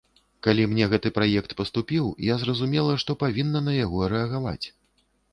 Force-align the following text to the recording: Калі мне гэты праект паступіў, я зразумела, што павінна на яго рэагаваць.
Калі 0.45 0.63
мне 0.69 0.85
гэты 0.91 1.09
праект 1.17 1.51
паступіў, 1.59 2.05
я 2.29 2.37
зразумела, 2.43 2.95
што 3.03 3.17
павінна 3.25 3.61
на 3.67 3.73
яго 3.75 3.99
рэагаваць. 4.15 4.65